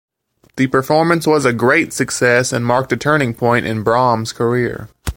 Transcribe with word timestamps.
The 0.55 0.65
performance 0.65 1.27
was 1.27 1.45
a 1.45 1.53
great 1.53 1.93
success 1.93 2.51
and 2.51 2.65
marked 2.65 2.91
a 2.91 2.97
turning 2.97 3.35
point 3.35 3.67
in 3.67 3.83
Brahms's 3.83 4.33
career. 4.33 4.89